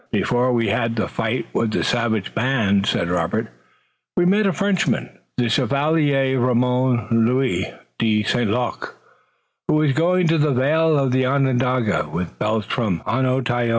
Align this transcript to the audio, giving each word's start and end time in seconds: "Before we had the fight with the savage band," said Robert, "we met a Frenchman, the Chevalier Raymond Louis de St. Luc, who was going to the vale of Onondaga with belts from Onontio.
"Before 0.11 0.51
we 0.51 0.69
had 0.69 0.95
the 0.95 1.07
fight 1.07 1.45
with 1.53 1.69
the 1.69 1.83
savage 1.83 2.33
band," 2.33 2.87
said 2.87 3.07
Robert, 3.07 3.49
"we 4.17 4.25
met 4.25 4.47
a 4.47 4.51
Frenchman, 4.51 5.11
the 5.37 5.47
Chevalier 5.47 6.39
Raymond 6.39 7.11
Louis 7.27 7.71
de 7.99 8.23
St. 8.23 8.49
Luc, 8.49 8.95
who 9.67 9.75
was 9.75 9.91
going 9.93 10.27
to 10.27 10.39
the 10.39 10.53
vale 10.55 10.97
of 10.97 11.13
Onondaga 11.13 12.09
with 12.11 12.39
belts 12.39 12.65
from 12.65 13.03
Onontio. 13.05 13.69